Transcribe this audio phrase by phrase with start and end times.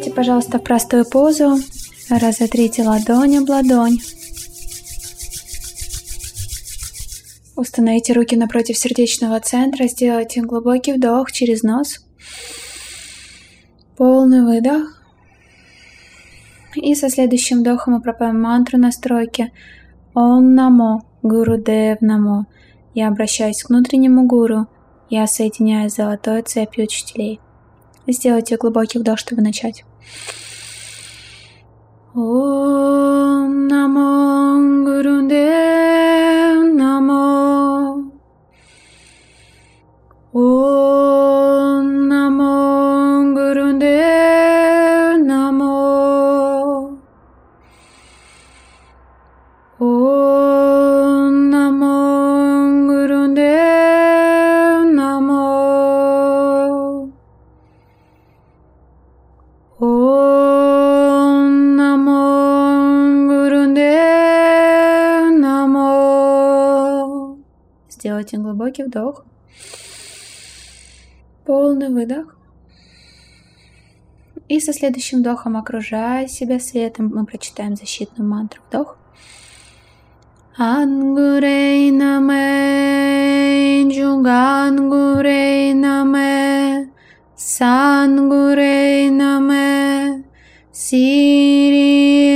[0.00, 1.58] Сядьте, пожалуйста, простую позу.
[2.08, 3.98] Разотрите ладонь об ладонь.
[7.54, 9.86] Установите руки напротив сердечного центра.
[9.88, 12.06] Сделайте глубокий вдох через нос.
[13.98, 15.02] Полный выдох.
[16.76, 19.52] И со следующим вдохом мы пропоем мантру настройки.
[20.14, 22.46] Ом намо, гуру дев намо.
[22.94, 24.66] Я обращаюсь к внутреннему гуру.
[25.10, 27.38] Я соединяюсь с золотой цепью учителей.
[28.06, 29.84] Сделайте глубокий вдох, чтобы начать.
[32.14, 34.12] Ом намо
[34.84, 38.04] гуру дев намо.
[74.60, 78.60] Со следующим вдохом, окружая себя светом, мы прочитаем защитную мантру.
[78.68, 78.98] Вдох.
[80.58, 86.90] Ангурей наме, джугангурей наме,
[87.36, 90.24] сангурей наме,
[90.70, 92.29] сири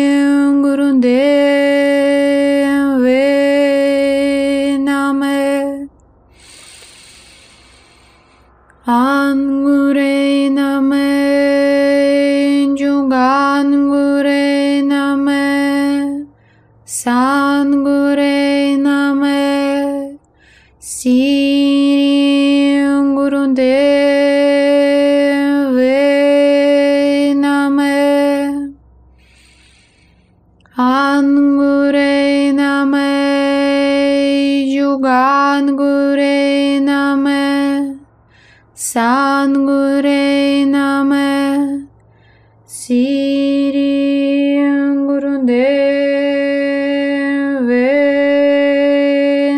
[43.05, 44.65] Siri
[45.07, 46.01] Gurundeve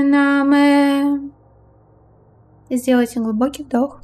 [0.03, 1.31] name.
[2.69, 4.01] И сделайте глубокий вдох.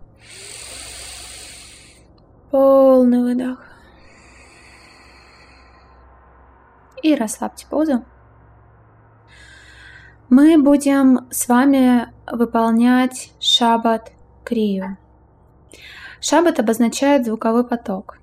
[2.52, 3.66] Полный выдох.
[7.02, 8.04] И расслабьте позу.
[10.28, 14.12] Мы будем с вами выполнять шаббат
[14.44, 14.98] крию.
[16.20, 18.21] Шаббат обозначает звуковой поток.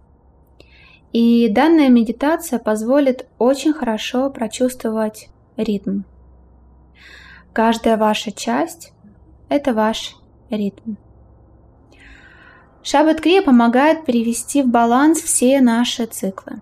[1.12, 6.02] И данная медитация позволит очень хорошо прочувствовать ритм.
[7.52, 8.94] Каждая ваша часть–
[9.50, 10.16] это ваш
[10.50, 10.96] ритм.
[12.84, 16.62] Шаббат Крия помогает привести в баланс все наши циклы.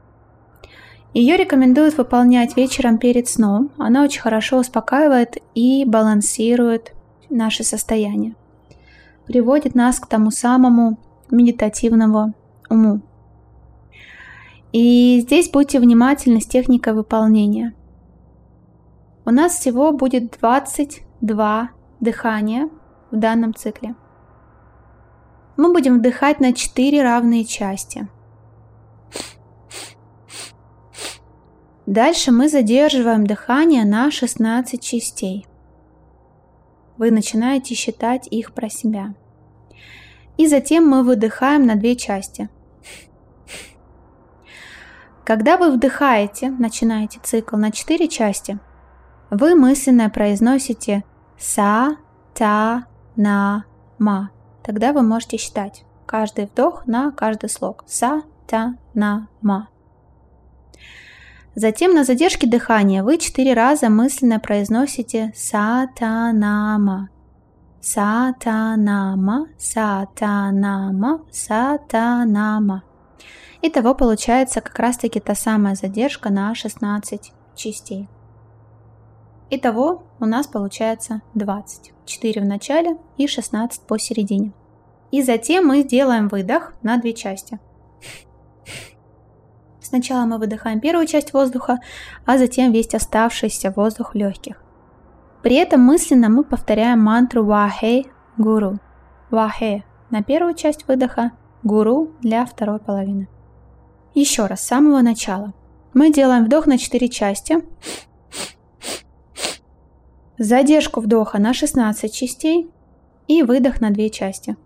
[1.14, 3.72] Ее рекомендуют выполнять вечером перед сном.
[3.78, 6.94] Она очень хорошо успокаивает и балансирует
[7.30, 8.36] наше состояние.
[9.26, 10.98] Приводит нас к тому самому
[11.30, 12.34] медитативному
[12.70, 13.02] уму.
[14.80, 17.74] И здесь будьте внимательны с техникой выполнения.
[19.26, 22.70] У нас всего будет 22 дыхания
[23.10, 23.96] в данном цикле.
[25.58, 28.08] Мы будем вдыхать на 4 равные части.
[31.88, 35.48] Дальше мы задерживаем дыхание на 16 частей.
[36.98, 39.16] Вы начинаете считать их про себя.
[40.38, 42.50] И затем мы выдыхаем на две части.
[45.28, 48.60] Когда вы вдыхаете, начинаете цикл на 4 части,
[49.30, 51.04] вы мысленно произносите
[51.38, 51.98] са,
[52.34, 52.86] та,
[53.18, 53.66] на,
[54.00, 54.30] ма.
[54.64, 57.84] Тогда вы можете считать каждый вдох на каждый слог.
[57.88, 59.68] Са, та, на, ма.
[61.56, 67.10] Затем на задержке дыхания вы четыре раза мысленно произносите сатанама.
[67.82, 72.84] Сатанама, сатанама, сатанама.
[73.62, 78.08] Итого получается как раз таки та самая задержка на 16 частей.
[79.50, 81.94] Итого у нас получается 20.
[82.06, 84.54] 4 в начале и 16 посередине.
[85.12, 87.60] И затем мы сделаем выдох на две части.
[89.82, 91.80] Сначала мы выдыхаем первую часть воздуха,
[92.26, 94.62] а затем весь оставшийся воздух легких.
[95.42, 98.06] При этом мысленно мы повторяем мантру Вахе
[98.38, 98.80] Гуру.
[99.32, 101.32] Вахе на первую часть выдоха,
[101.64, 103.30] Гуру для второй половины.
[104.18, 105.54] Еще раз, с самого начала.
[105.94, 107.58] Мы делаем вдох на 4 части.
[110.40, 112.68] Задержку вдоха на 16 частей
[113.28, 114.58] и выдох на 2 части.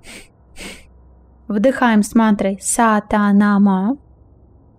[1.50, 3.98] Вдыхаем с мантрой Сатанама.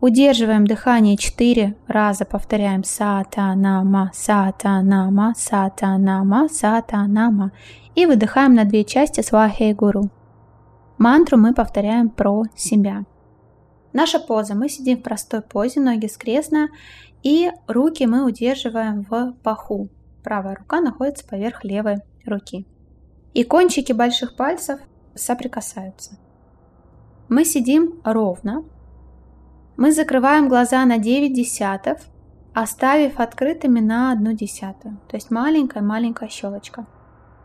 [0.01, 7.53] Удерживаем дыхание 4 раза, повторяем сатанама, сатанама, сатанама, сатанама.
[7.95, 10.09] И выдыхаем на две части свахей гуру.
[10.97, 13.05] Мантру мы повторяем про себя.
[13.93, 14.55] Наша поза.
[14.55, 16.69] Мы сидим в простой позе, ноги скрестно,
[17.23, 19.89] и руки мы удерживаем в паху.
[20.23, 21.97] Правая рука находится поверх левой
[22.27, 22.67] руки.
[23.35, 24.81] И кончики больших пальцев
[25.15, 26.19] соприкасаются.
[27.29, 28.65] Мы сидим ровно,
[29.77, 32.01] мы закрываем глаза на 9 десятов,
[32.53, 36.87] оставив открытыми на 1 десятую, то есть маленькая-маленькая щелочка.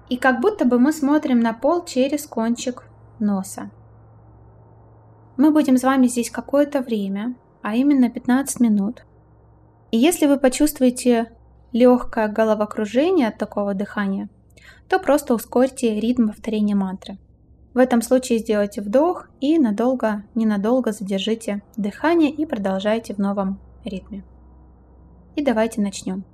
[0.10, 2.84] И как будто бы мы смотрим на пол через кончик
[3.20, 3.72] носа.
[5.38, 9.06] Мы будем с вами здесь какое-то время, а именно 15 минут.
[9.92, 11.32] И если вы почувствуете
[11.72, 14.30] легкое головокружение от такого дыхания,
[14.90, 17.18] то просто ускорьте ритм повторения мантры.
[17.74, 24.24] В этом случае сделайте вдох и надолго, ненадолго задержите дыхание и продолжайте в новом ритме.
[25.36, 26.26] И давайте начнем.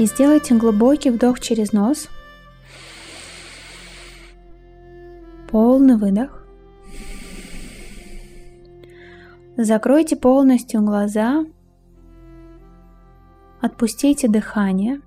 [0.00, 2.08] И сделайте глубокий вдох через нос.
[5.50, 6.42] Полный выдох.
[9.58, 11.44] Закройте полностью глаза.
[13.60, 15.02] Отпустите дыхание.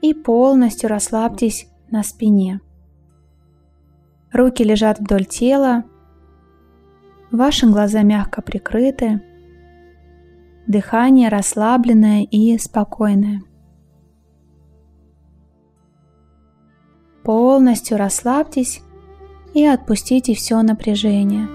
[0.00, 2.62] И полностью расслабьтесь на спине.
[4.32, 5.84] Руки лежат вдоль тела.
[7.30, 9.20] Ваши глаза мягко прикрыты.
[10.66, 13.42] Дыхание расслабленное и спокойное.
[17.22, 18.82] Полностью расслабьтесь
[19.54, 21.48] и отпустите все напряжение.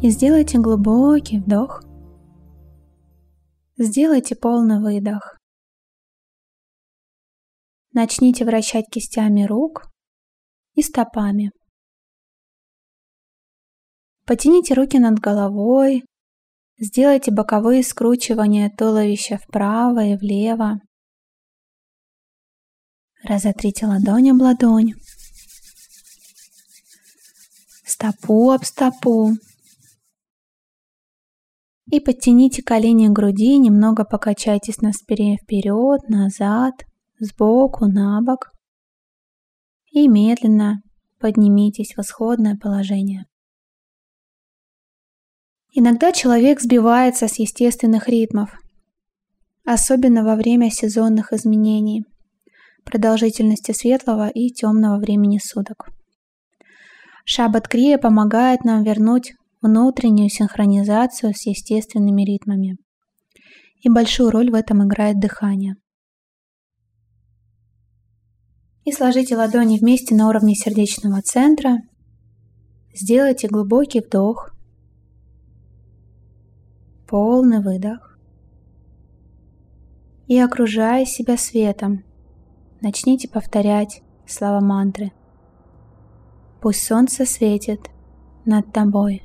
[0.00, 1.82] И сделайте глубокий вдох.
[3.76, 5.36] Сделайте полный выдох.
[7.92, 9.90] Начните вращать кистями рук
[10.74, 11.50] и стопами.
[14.24, 16.04] Потяните руки над головой,
[16.78, 20.80] сделайте боковые скручивания туловища вправо и влево.
[23.24, 24.92] Разотрите ладонь об ладонь,
[27.84, 29.32] стопу об стопу.
[31.90, 36.74] И подтяните колени к груди, немного покачайтесь на спине вперед, назад,
[37.18, 38.52] сбоку, на бок.
[39.90, 40.82] И медленно
[41.18, 43.24] поднимитесь в исходное положение.
[45.72, 48.50] Иногда человек сбивается с естественных ритмов,
[49.64, 52.04] особенно во время сезонных изменений,
[52.84, 55.88] продолжительности светлого и темного времени суток.
[57.24, 62.76] Шаббат Крия помогает нам вернуть внутреннюю синхронизацию с естественными ритмами.
[63.80, 65.76] И большую роль в этом играет дыхание.
[68.84, 71.78] И сложите ладони вместе на уровне сердечного центра.
[72.94, 74.54] Сделайте глубокий вдох–
[77.08, 78.18] полный выдох.
[80.26, 82.04] И окружая себя светом,
[82.80, 85.12] начните повторять слова мантры.
[86.60, 87.80] Пусть солнце светит
[88.44, 89.22] над тобой,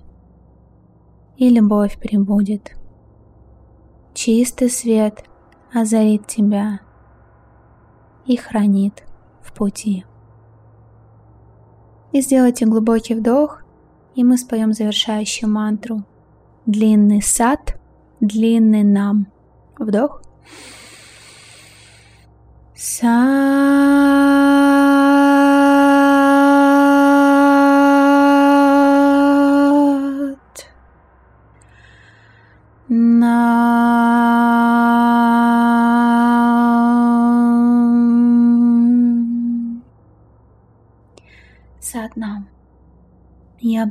[1.38, 2.76] и любовь прибудет.
[4.14, 5.24] Чистый свет
[5.74, 6.82] озарит тебя
[8.26, 9.04] и хранит
[9.42, 10.06] в пути.
[12.12, 13.64] И сделайте глубокий вдох,
[14.16, 16.04] и мы споем завершающую мантру–
[16.66, 17.78] Длинный сад,
[18.22, 19.28] длинный нам.
[19.78, 20.22] Вдох.
[22.74, 24.23] Сад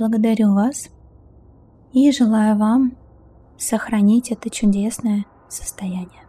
[0.03, 0.89] благодарю вас
[1.93, 2.97] и желаю вам
[3.57, 6.23] сохранить это чудесное состояние.